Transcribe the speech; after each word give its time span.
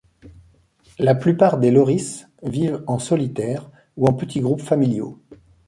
La 0.97 1.13
plupart 1.13 1.59
des 1.59 1.69
loris 1.69 2.27
vivent 2.41 2.83
en 2.87 2.97
solitaire 2.97 3.69
ou 3.97 4.07
en 4.07 4.13
petits 4.13 4.41
groupes 4.41 4.63
familiaux. 4.63 5.21